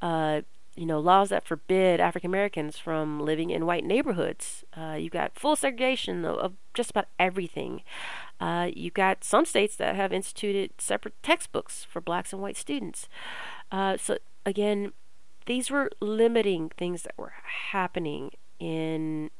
Uh, 0.00 0.42
you 0.74 0.86
know, 0.86 0.98
laws 0.98 1.28
that 1.28 1.46
forbid 1.46 2.00
African 2.00 2.30
Americans 2.30 2.78
from 2.78 3.20
living 3.20 3.50
in 3.50 3.66
white 3.66 3.84
neighborhoods. 3.84 4.64
Uh, 4.76 4.96
you've 4.98 5.12
got 5.12 5.38
full 5.38 5.54
segregation 5.54 6.24
of, 6.24 6.36
of 6.36 6.52
just 6.72 6.90
about 6.90 7.06
everything. 7.18 7.82
Uh, 8.40 8.70
you've 8.74 8.94
got 8.94 9.22
some 9.22 9.44
states 9.44 9.76
that 9.76 9.94
have 9.94 10.12
instituted 10.12 10.70
separate 10.78 11.14
textbooks 11.22 11.84
for 11.84 12.00
blacks 12.00 12.32
and 12.32 12.40
white 12.40 12.56
students. 12.56 13.08
Uh, 13.70 13.96
so 13.96 14.16
again, 14.46 14.92
these 15.46 15.70
were 15.70 15.90
limiting 16.00 16.70
things 16.70 17.02
that 17.02 17.14
were 17.16 17.34
happening 17.72 18.30
in 18.58 19.30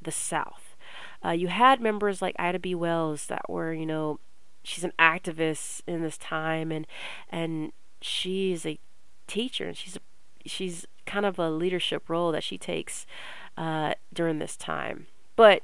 the 0.00 0.12
South. 0.12 0.76
Uh, 1.24 1.30
you 1.30 1.48
had 1.48 1.80
members 1.80 2.20
like 2.20 2.34
Ida 2.38 2.58
B. 2.58 2.74
Wells 2.74 3.26
that 3.26 3.48
were, 3.48 3.72
you 3.72 3.86
know, 3.86 4.20
she's 4.62 4.84
an 4.84 4.92
activist 4.98 5.82
in 5.86 6.02
this 6.02 6.18
time, 6.18 6.72
and 6.72 6.86
and 7.30 7.72
she 8.00 8.52
is 8.52 8.66
a 8.66 8.78
teacher, 9.26 9.68
and 9.68 9.76
she's 9.76 9.98
she's 10.44 10.86
kind 11.06 11.26
of 11.26 11.38
a 11.38 11.50
leadership 11.50 12.08
role 12.08 12.32
that 12.32 12.42
she 12.42 12.58
takes 12.58 13.06
uh, 13.56 13.94
during 14.12 14.38
this 14.38 14.56
time. 14.56 15.06
But 15.36 15.62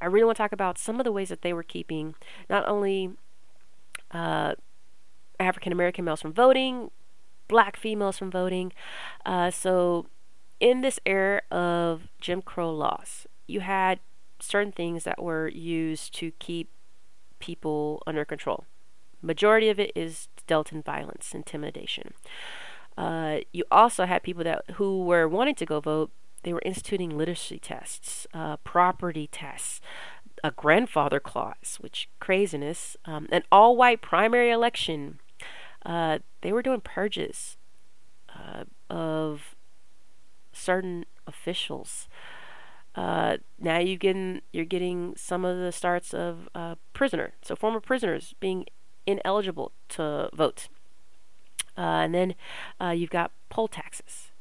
I 0.00 0.06
really 0.06 0.24
want 0.24 0.36
to 0.36 0.42
talk 0.42 0.52
about 0.52 0.78
some 0.78 1.00
of 1.00 1.04
the 1.04 1.12
ways 1.12 1.28
that 1.28 1.42
they 1.42 1.52
were 1.52 1.62
keeping 1.62 2.14
not 2.48 2.66
only 2.68 3.10
uh, 4.10 4.54
African 5.40 5.72
American 5.72 6.04
males 6.04 6.22
from 6.22 6.32
voting, 6.32 6.90
black 7.48 7.76
females 7.76 8.18
from 8.18 8.30
voting. 8.30 8.72
Uh, 9.26 9.50
so, 9.50 10.06
in 10.60 10.80
this 10.80 11.00
era 11.06 11.42
of 11.50 12.08
Jim 12.20 12.42
Crow 12.42 12.70
laws, 12.70 13.26
you 13.46 13.60
had 13.60 14.00
certain 14.40 14.72
things 14.72 15.04
that 15.04 15.22
were 15.22 15.48
used 15.48 16.14
to 16.14 16.30
keep 16.38 16.70
people 17.38 18.02
under 18.06 18.24
control. 18.24 18.64
Majority 19.20 19.68
of 19.68 19.80
it 19.80 19.90
is 19.96 20.28
dealt 20.46 20.72
in 20.72 20.82
violence, 20.82 21.34
intimidation. 21.34 22.14
Uh, 22.98 23.38
you 23.52 23.62
also 23.70 24.06
had 24.06 24.24
people 24.24 24.42
that 24.42 24.64
who 24.72 25.04
were 25.04 25.28
wanting 25.28 25.54
to 25.54 25.64
go 25.64 25.78
vote. 25.78 26.10
They 26.42 26.52
were 26.52 26.62
instituting 26.64 27.16
literacy 27.16 27.60
tests, 27.60 28.26
uh, 28.34 28.56
property 28.58 29.28
tests, 29.30 29.80
a 30.42 30.50
grandfather 30.50 31.20
clause, 31.20 31.78
which 31.80 32.08
craziness, 32.18 32.96
um, 33.04 33.28
an 33.30 33.44
all-white 33.52 34.02
primary 34.02 34.50
election 34.50 35.20
uh, 35.86 36.18
they 36.40 36.52
were 36.52 36.62
doing 36.62 36.80
purges 36.80 37.56
uh, 38.36 38.64
of 38.90 39.54
certain 40.52 41.06
officials. 41.24 42.08
Uh, 42.96 43.36
now 43.60 43.78
you 43.78 43.96
getting 43.96 44.42
you're 44.52 44.64
getting 44.64 45.14
some 45.16 45.44
of 45.44 45.56
the 45.58 45.70
starts 45.70 46.12
of 46.12 46.48
prisoner, 46.94 47.34
so 47.42 47.54
former 47.54 47.78
prisoners 47.78 48.34
being 48.40 48.66
ineligible 49.06 49.70
to 49.88 50.28
vote, 50.34 50.68
uh, 51.78 52.02
and 52.02 52.14
then 52.14 52.34
uh, 52.80 52.90
you've 52.90 53.10
got 53.10 53.30
poll 53.48 53.68
taxes, 53.68 54.32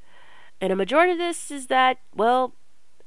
and 0.60 0.74
a 0.74 0.75
majority 0.75 1.12
of 1.13 1.17
this 1.17 1.51
is 1.51 1.67
that 1.67 2.00
well 2.15 2.53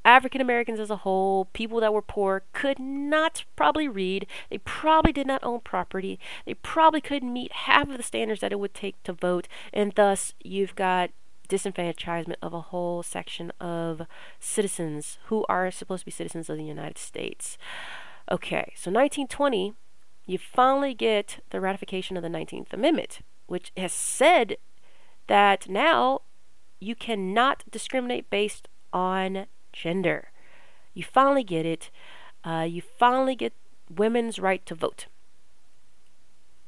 African 0.05 0.41
Americans 0.41 0.81
as 0.81 0.91
a 0.91 0.97
whole, 0.97 1.47
people 1.47 1.81
that 1.81 1.93
were 1.93 2.03
poor, 2.03 2.43
could 2.53 2.79
not 2.79 3.45
probably 3.55 3.87
read. 3.87 4.27
They 4.49 4.59
probably 4.59 5.13
did 5.13 5.27
not 5.27 5.45
own 5.45 5.61
property. 5.61 6.19
They 6.47 6.55
probably 6.55 7.01
couldn't 7.01 7.33
meet 7.33 7.53
half 7.53 7.91
of 7.91 7.97
the 7.97 8.03
standards 8.03 8.41
that 8.41 8.53
it 8.53 8.59
would 8.59 8.73
take 8.73 9.03
to 9.03 9.13
vote. 9.13 9.47
And 9.73 9.93
thus, 9.93 10.33
you've 10.43 10.75
got 10.75 11.11
disenfranchisement 11.49 12.37
of 12.41 12.55
a 12.55 12.61
whole 12.61 13.03
section 13.03 13.53
of 13.61 14.03
citizens 14.39 15.19
who 15.27 15.45
are 15.49 15.71
supposed 15.71 16.03
to 16.03 16.07
be 16.07 16.13
citizens 16.13 16.49
of 16.49 16.57
the 16.57 16.65
United 16.65 16.97
States. 16.97 17.59
Okay, 18.31 18.73
so 18.77 18.91
1920, 18.91 19.75
you 20.27 20.39
finally 20.39 20.95
get 20.95 21.41
the 21.51 21.61
ratification 21.61 22.17
of 22.17 22.23
the 22.23 22.29
19th 22.29 22.73
Amendment, 22.73 23.21
which 23.51 23.73
has 23.77 23.93
said 23.93 24.57
that 25.27 25.69
now 25.69 26.21
you 26.79 26.95
cannot 26.95 27.65
discriminate 27.69 28.31
based 28.31 28.69
on 28.93 29.47
gender. 29.73 30.31
You 30.95 31.03
finally 31.03 31.43
get 31.43 31.67
it. 31.67 31.91
Uh, 32.45 32.65
you 32.69 32.81
finally 32.81 33.35
get 33.35 33.53
women's 33.93 34.39
right 34.39 34.65
to 34.67 34.77
vote. 34.77 35.07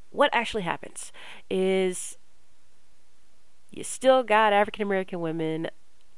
What 0.09 0.29
actually 0.33 0.63
happens 0.63 1.13
is 1.49 2.17
you 3.71 3.85
still 3.85 4.21
got 4.21 4.51
African 4.51 4.81
American 4.81 5.21
women 5.21 5.69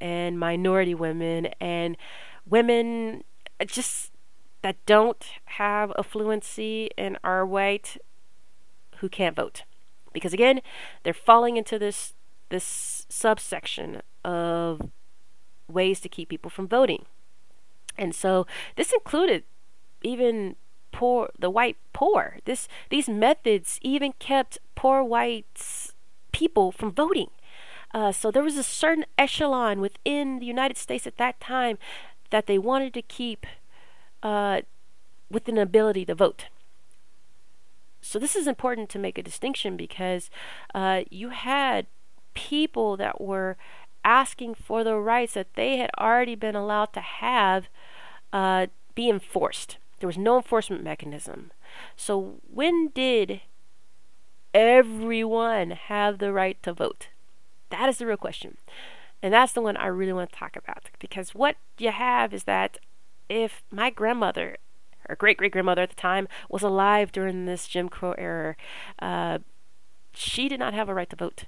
and 0.02 0.40
minority 0.40 0.96
women 0.96 1.50
and 1.62 1.96
women 2.44 3.24
just 3.68 4.12
that 4.64 4.84
don't 4.88 5.28
have 5.46 5.94
a 5.96 6.02
fluency 6.02 6.90
and 6.98 7.20
are 7.24 7.46
white 7.46 7.98
who 8.98 9.10
can't 9.10 9.36
vote. 9.36 9.62
Because 10.16 10.34
again, 10.34 10.62
they're 11.04 11.14
falling 11.14 11.58
into 11.58 11.78
this 11.78 12.14
this 12.50 13.06
subsection 13.10 14.02
of 14.24 14.90
ways 15.68 16.00
to 16.00 16.10
keep 16.10 16.30
people 16.30 16.50
from 16.50 16.68
voting. 16.68 17.06
And 17.98 18.16
so 18.16 18.48
this 18.78 18.94
included 18.94 19.44
even 20.02 20.56
poor 20.92 21.30
the 21.38 21.50
white 21.50 21.78
poor. 21.92 22.38
This 22.46 22.68
these 22.90 23.10
methods 23.10 23.78
even 23.82 24.14
kept 24.14 24.58
poor 24.74 25.04
whites 25.04 25.94
people 26.32 26.72
from 26.72 26.92
voting. 26.92 27.30
Uh, 27.94 28.12
so 28.12 28.32
there 28.32 28.44
was 28.44 28.58
a 28.58 28.64
certain 28.64 29.06
echelon 29.18 29.80
within 29.82 30.40
the 30.40 30.46
United 30.46 30.78
States 30.78 31.06
at 31.06 31.18
that 31.18 31.40
time 31.40 31.78
that 32.30 32.48
they 32.48 32.58
wanted 32.58 32.94
to 32.94 33.02
keep 33.02 33.46
uh, 34.24 34.62
with 35.30 35.48
an 35.48 35.58
ability 35.58 36.06
to 36.06 36.16
vote. 36.16 36.46
So 38.06 38.20
this 38.20 38.36
is 38.36 38.46
important 38.46 38.90
to 38.92 39.00
make 39.00 39.18
a 39.18 39.24
distinction 39.24 39.76
because 39.76 40.30
uh, 40.76 41.02
you 41.10 41.30
had 41.30 41.88
people 42.36 42.96
that 42.98 43.20
were 43.20 43.58
asking 44.04 44.54
for 44.54 44.84
the 44.84 44.96
rights 44.96 45.34
that 45.34 45.56
they 45.56 45.78
had 45.78 45.90
already 46.00 46.36
been 46.36 46.56
allowed 46.56 46.94
to 46.94 47.00
have 47.00 47.68
uh, 48.32 48.68
be 48.94 49.10
enforced. 49.10 49.78
There 50.00 50.08
was 50.08 50.20
no 50.20 50.38
enforcement 50.38 50.84
mechanism. 50.84 51.52
So 51.98 52.36
when 52.48 52.90
did 52.90 53.42
everyone 54.54 55.72
have 55.72 56.20
the 56.20 56.32
right 56.32 56.62
to 56.62 56.74
vote? 56.74 57.08
That 57.72 57.90
is 57.90 57.98
the 57.98 58.06
real 58.06 58.18
question. 58.18 58.58
And 59.24 59.34
that's 59.34 59.54
the 59.54 59.62
one 59.62 59.78
I 59.78 59.88
really 59.88 60.14
want 60.14 60.32
to 60.32 60.38
talk 60.38 60.56
about. 60.56 60.92
Because 61.00 61.34
what 61.34 61.56
you 61.80 61.90
have 61.90 62.36
is 62.36 62.44
that 62.44 62.78
if 63.30 63.64
my 63.72 63.90
grandmother, 63.90 64.58
her 65.10 65.16
great 65.16 65.38
great 65.38 65.52
grandmother 65.52 65.82
at 65.82 65.90
the 65.90 65.96
time, 65.96 66.28
was 66.50 66.64
alive 66.64 67.12
during 67.12 67.46
this 67.46 67.68
Jim 67.68 67.90
Crow 67.90 68.14
era, 68.18 68.56
uh, 69.00 69.40
she 70.14 70.48
did 70.48 70.60
not 70.60 70.74
have 70.74 70.90
a 70.90 70.94
right 70.94 71.10
to 71.10 71.16
vote. 71.16 71.46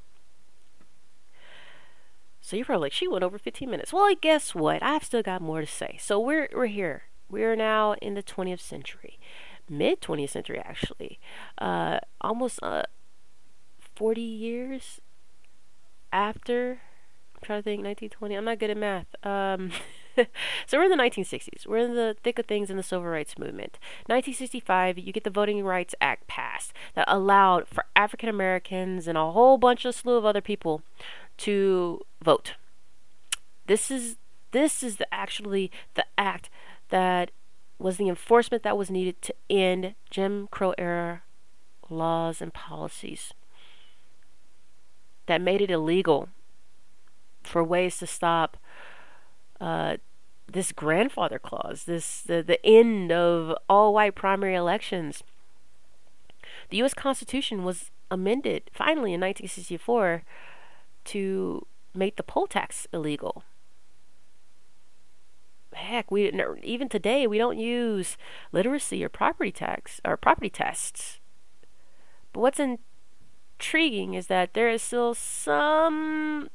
So 2.42 2.56
you're 2.56 2.66
probably 2.66 2.86
like, 2.86 2.94
she 2.94 3.08
went 3.08 3.26
over 3.26 3.38
15 3.38 3.70
minutes. 3.70 3.92
Well, 3.92 4.14
guess 4.22 4.56
what? 4.56 4.82
I've 4.82 5.04
still 5.04 5.22
got 5.22 5.42
more 5.42 5.60
to 5.60 5.68
say. 5.68 5.98
So 6.00 6.20
we're 6.20 6.48
we're 6.54 6.68
here. 6.68 7.04
We're 7.30 7.58
now 7.58 7.94
in 8.02 8.14
the 8.14 8.24
20th 8.24 8.62
century, 8.62 9.20
mid 9.70 10.00
20th 10.00 10.30
century 10.30 10.60
actually, 10.60 11.20
uh, 11.58 12.00
almost 12.22 12.60
uh, 12.64 12.84
40 13.96 14.22
years 14.22 15.02
after 16.14 16.80
I'm 17.36 17.42
trying 17.44 17.60
to 17.60 17.64
think 17.64 17.84
1920 17.84 18.36
I'm 18.36 18.46
not 18.46 18.60
good 18.60 18.70
at 18.70 18.78
math 18.78 19.08
um, 19.24 19.72
so 20.66 20.78
we're 20.78 20.84
in 20.84 20.90
the 20.90 20.96
1960s 20.96 21.66
we're 21.68 21.78
in 21.78 21.96
the 21.96 22.16
thick 22.24 22.40
of 22.40 22.46
things 22.46 22.70
in 22.70 22.78
the 22.78 22.84
civil 22.84 23.06
rights 23.06 23.38
movement. 23.38 23.78
1965 24.08 24.98
you 24.98 25.12
get 25.12 25.24
the 25.24 25.30
Voting 25.30 25.64
Rights 25.64 25.96
Act 26.02 26.28
passed 26.28 26.74
that 26.96 27.06
allowed 27.08 27.68
for 27.68 27.86
African 27.96 28.30
Americans 28.30 29.08
and 29.08 29.18
a 29.18 29.32
whole 29.32 29.58
bunch 29.58 29.86
of 29.86 29.96
slew 29.96 30.18
of 30.18 30.26
other 30.26 30.42
people 30.42 30.82
to 31.38 32.02
vote. 32.22 32.56
This 33.68 33.92
is 33.92 34.18
this 34.52 34.82
is 34.82 34.98
the 34.98 35.14
actually 35.14 35.72
the 35.96 36.06
act 36.18 36.50
that 36.90 37.32
was 37.80 37.98
the 37.98 38.10
enforcement 38.10 38.64
that 38.64 38.78
was 38.78 38.90
needed 38.90 39.22
to 39.22 39.36
end 39.50 39.94
Jim 40.10 40.48
Crow 40.50 40.74
era 40.78 41.22
laws 41.90 42.42
and 42.42 42.54
policies 42.54 43.34
that 45.28 45.42
made 45.42 45.62
it 45.62 45.70
illegal 45.70 46.30
for 47.44 47.64
ways 47.64 47.98
to 48.00 48.08
stop 48.08 48.58
uh, 49.60 49.98
this 50.52 50.72
grandfather 50.72 51.40
clause, 51.40 51.84
this 51.84 52.22
the, 52.22 52.42
the 52.42 52.64
end 52.66 53.12
of 53.12 53.56
all 53.70 53.94
white 53.94 54.16
primary 54.16 54.56
elections. 54.56 55.24
The 56.70 56.78
U.S. 56.78 56.94
Constitution 56.94 57.64
was 57.64 57.92
amended 58.10 58.70
finally 58.74 59.14
in 59.14 59.22
1964 59.22 60.24
to 61.06 61.66
make 61.94 62.16
the 62.16 62.24
poll 62.24 62.48
tax 62.48 62.88
illegal. 62.94 63.44
Heck, 65.74 66.10
we 66.10 66.32
even 66.64 66.90
today 66.90 67.28
we 67.28 67.38
don't 67.38 67.60
use 67.60 68.18
literacy 68.52 69.04
or 69.04 69.10
property 69.10 69.52
tax 69.52 70.02
or 70.04 70.18
property 70.18 70.50
tests. 70.50 71.20
But 72.34 72.40
what's 72.40 72.60
intriguing 72.60 74.14
is 74.14 74.28
that 74.28 74.54
there 74.54 74.70
is 74.70 74.82
still 74.82 75.14
some 75.14 76.50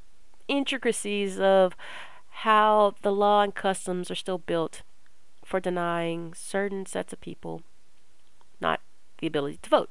intricacies 0.48 1.38
of 1.38 1.76
how 2.36 2.94
the 3.02 3.12
law 3.12 3.42
and 3.42 3.54
customs 3.54 4.10
are 4.10 4.16
still 4.16 4.38
built 4.38 4.82
for 5.44 5.60
denying 5.60 6.34
certain 6.34 6.86
sets 6.86 7.12
of 7.12 7.20
people 7.20 7.62
not 8.60 8.80
the 9.18 9.26
ability 9.26 9.58
to 9.62 9.70
vote. 9.70 9.90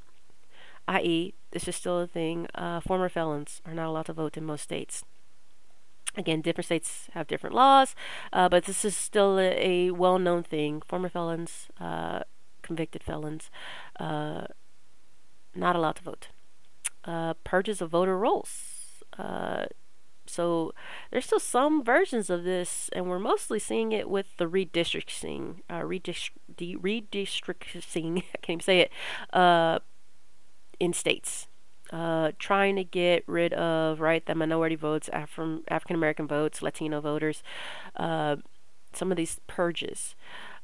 I.e., 0.88 1.34
this 1.52 1.68
is 1.68 1.76
still 1.76 2.00
a 2.00 2.08
thing. 2.08 2.48
Uh, 2.56 2.80
former 2.80 3.10
felons 3.10 3.62
are 3.66 3.74
not 3.74 3.88
allowed 3.88 4.06
to 4.08 4.14
vote 4.14 4.38
in 4.38 4.46
most 4.46 4.64
states. 4.64 5.04
Again, 6.16 6.42
different 6.42 6.66
states 6.66 7.08
have 7.14 7.28
different 7.28 7.56
laws, 7.56 7.96
uh, 8.34 8.50
but 8.50 8.66
this 8.66 8.84
is 8.84 8.96
still 8.98 9.38
a, 9.38 9.88
a 9.88 9.92
well 9.92 10.20
known 10.20 10.44
thing. 10.44 10.82
Former 10.82 11.10
felons, 11.10 11.68
uh, 11.80 12.22
convicted 12.62 13.04
felons, 13.04 13.50
uh, 14.00 14.46
not 15.56 15.76
allowed 15.76 15.98
to 15.98 16.04
vote 16.04 16.28
uh, 17.06 17.34
purges 17.44 17.82
of 17.82 17.92
voter 17.92 18.18
rolls. 18.18 19.04
So 20.32 20.74
there's 21.12 21.26
still 21.26 21.40
some 21.40 21.84
versions 21.84 22.30
of 22.30 22.44
this, 22.44 22.90
and 22.94 23.08
we're 23.08 23.20
mostly 23.20 23.60
seeing 23.60 23.92
it 23.92 24.10
with 24.10 24.38
the 24.38 24.46
redistricting, 24.46 25.62
uh, 25.70 25.82
redistricting. 25.82 28.18
I 28.18 28.38
can't 28.42 28.50
even 28.50 28.60
say 28.62 28.80
it. 28.80 28.92
Uh, 29.34 29.80
in 30.80 30.94
states, 30.94 31.48
uh, 31.92 32.32
trying 32.40 32.76
to 32.78 32.84
get 32.84 33.24
rid 33.28 33.54
of 33.54 34.00
right 34.00 34.26
the 34.26 34.34
minority 34.34 34.76
votes, 34.76 35.10
Af- 35.14 35.40
African 35.68 35.96
American 35.96 36.28
votes, 36.28 36.62
Latino 36.62 37.02
voters. 37.02 37.44
Uh, 37.96 38.38
some 38.94 39.12
of 39.12 39.18
these 39.18 39.40
purges. 39.48 40.16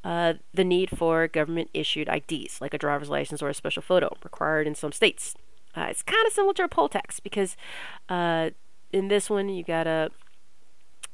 Uh, 0.04 0.34
the 0.54 0.64
need 0.64 0.98
for 0.98 1.28
government 1.28 1.70
issued 1.74 2.08
IDs, 2.08 2.62
like 2.62 2.74
a 2.74 2.78
driver's 2.78 3.10
license 3.10 3.42
or 3.42 3.50
a 3.50 3.54
special 3.54 3.82
photo, 3.82 4.16
required 4.24 4.68
in 4.68 4.76
some 4.76 4.92
states. 4.92 5.36
Uh, 5.76 5.88
it's 5.90 6.04
kind 6.04 6.26
of 6.26 6.34
similar 6.34 6.54
to 6.54 6.64
a 6.64 6.68
poll 6.68 6.90
tax 6.90 7.20
because 7.20 7.56
uh, 8.10 8.52
in 8.92 9.08
this 9.08 9.30
one 9.30 9.50
you 9.50 9.64
gotta 9.64 10.12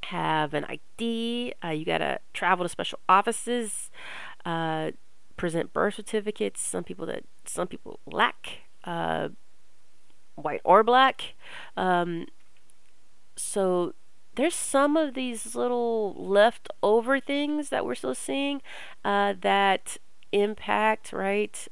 have 0.06 0.54
an 0.54 0.66
ID, 0.66 1.54
uh, 1.64 1.70
you 1.70 1.86
gotta 1.86 2.20
travel 2.34 2.66
to 2.66 2.70
special 2.70 3.00
offices, 3.08 3.90
uh, 4.46 4.92
present 5.38 5.74
birth 5.74 5.96
certificates. 5.96 6.62
Some 6.62 6.84
people 6.84 7.06
that 7.08 7.24
some 7.46 7.68
people 7.68 8.00
lack 8.06 8.60
uh, 8.84 9.30
white 10.36 10.62
or 10.64 10.84
black. 10.84 11.34
Um, 11.78 12.28
so 13.36 13.94
there's 14.36 14.56
some 14.56 14.98
of 14.98 15.14
these 15.14 15.56
little 15.56 16.14
leftover 16.18 17.20
things 17.20 17.70
that 17.70 17.86
we're 17.86 17.96
still 17.96 18.16
seeing 18.16 18.62
uh, 19.06 19.34
that 19.42 19.98
impact 20.32 21.14
right 21.14 21.68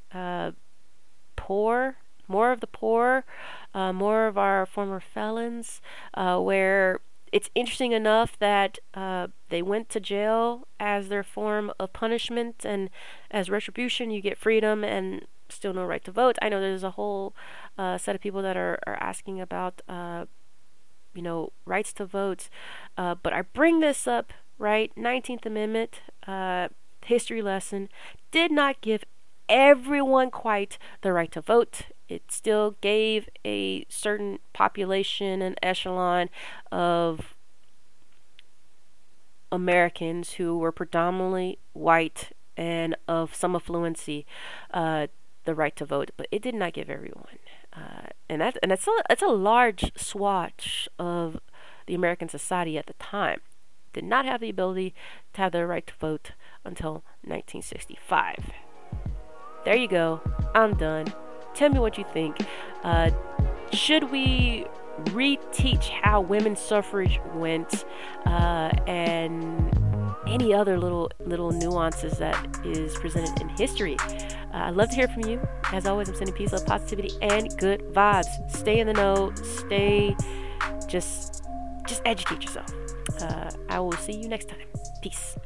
poor 1.36 1.98
more 2.32 2.52
of 2.52 2.62
the 2.62 2.68
poor, 2.68 3.26
uh, 3.74 3.94
more 3.94 4.26
of 4.28 4.38
our 4.38 4.66
former 4.66 5.00
felons, 5.00 5.82
uh, 6.14 6.40
where 6.40 7.00
it's 7.32 7.50
interesting 7.54 7.92
enough 7.92 8.38
that 8.40 8.80
uh, 8.94 9.28
they 9.50 9.62
went 9.62 9.90
to 9.90 10.00
jail 10.00 10.68
as 10.80 11.10
their 11.10 11.24
form 11.24 11.72
of 11.80 11.94
punishment, 11.94 12.66
and 12.66 12.90
as 13.30 13.50
retribution, 13.50 14.12
you 14.12 14.22
get 14.22 14.38
freedom 14.38 14.84
and 14.84 15.28
still 15.50 15.74
no 15.74 15.86
right 15.86 16.04
to 16.06 16.12
vote. 16.12 16.38
I 16.42 16.50
know 16.50 16.60
there's 16.60 16.84
a 16.84 16.92
whole 16.92 17.34
uh, 17.78 17.98
set 17.98 18.16
of 18.16 18.22
people 18.22 18.42
that 18.42 18.58
are, 18.58 18.80
are 18.88 18.96
asking 18.96 19.40
about, 19.40 19.82
uh, 19.88 20.26
you 21.14 21.22
know, 21.22 21.52
rights 21.66 21.94
to 21.94 22.06
vote, 22.06 22.50
uh, 22.98 23.16
but 23.16 23.34
I 23.34 23.42
bring 23.42 23.80
this 23.82 24.08
up, 24.08 24.34
right? 24.58 24.92
19th 24.98 25.46
Amendment, 25.46 26.02
history 27.06 27.42
lesson, 27.42 27.90
did 28.32 28.52
not 28.52 28.82
give 28.82 29.04
everyone 29.50 30.32
quite 30.32 30.78
the 31.02 31.12
right 31.12 31.32
to 31.32 31.42
vote 31.42 31.84
it 32.12 32.30
still 32.30 32.76
gave 32.82 33.30
a 33.46 33.86
certain 33.88 34.40
population 34.52 35.42
and 35.42 35.58
echelon 35.64 36.30
of 36.70 37.36
Americans 39.50 40.34
who 40.34 40.58
were 40.58 40.74
predominantly 40.74 41.58
white 41.72 42.34
and 42.58 42.98
of 43.08 43.34
some 43.34 43.54
affluency 43.54 44.26
uh, 44.74 45.08
the 45.46 45.56
right 45.56 45.76
to 45.78 45.86
vote, 45.86 46.12
but 46.18 46.28
it 46.32 46.42
did 46.42 46.54
not 46.54 46.74
give 46.74 46.90
everyone. 46.90 47.40
Uh, 47.72 48.08
and 48.28 48.42
that 48.42 48.58
and 48.62 48.74
it's 48.74 48.88
a 48.88 49.04
it's 49.10 49.22
a 49.22 49.28
large 49.28 49.94
swatch 49.96 50.90
of 51.00 51.40
the 51.88 51.96
American 51.96 52.28
society 52.28 52.78
at 52.78 52.88
the 52.88 52.94
time 52.94 53.40
did 53.94 54.04
not 54.04 54.26
have 54.26 54.42
the 54.42 54.50
ability 54.50 54.94
to 55.34 55.42
have 55.42 55.54
the 55.54 55.66
right 55.66 55.88
to 55.88 55.94
vote 56.00 56.32
until 56.66 57.04
1965. 57.24 58.52
There 59.64 59.76
you 59.76 59.88
go. 59.88 60.20
I'm 60.54 60.76
done. 60.76 61.14
Tell 61.54 61.70
me 61.70 61.80
what 61.80 61.98
you 61.98 62.06
think. 62.14 62.38
Uh, 62.84 63.12
should 63.72 64.12
we 64.12 64.66
reteach 65.06 65.90
how 65.90 66.22
women's 66.22 66.60
suffrage 66.60 67.20
went 67.34 67.86
uh, 68.26 68.72
and 68.88 69.72
any 70.28 70.54
other 70.54 70.78
little 70.78 71.12
little 71.26 71.52
nuances 71.52 72.18
that 72.18 72.66
is 72.66 72.96
presented 72.98 73.42
in 73.42 73.50
history. 73.50 73.98
Uh, 74.54 74.68
I'd 74.68 74.76
love 74.76 74.90
to 74.90 74.96
hear 74.96 75.08
from 75.08 75.26
you. 75.26 75.42
As 75.72 75.86
always, 75.86 76.10
I'm 76.10 76.16
sending 76.16 76.36
peace, 76.36 76.54
love, 76.54 76.66
positivity, 76.66 77.12
and 77.22 77.56
good 77.58 77.82
vibes. 77.94 78.52
Stay 78.52 78.80
in 78.80 78.88
the 78.88 78.94
know. 78.94 79.34
Stay, 79.36 80.16
just 80.88 81.44
just 81.88 82.02
educate 82.06 82.44
yourself. 82.44 82.72
Uh, 83.20 83.50
I 83.70 83.80
will 83.80 83.92
see 83.94 84.14
you 84.14 84.28
next 84.28 84.50
time. 84.50 84.68
Peace. 85.02 85.38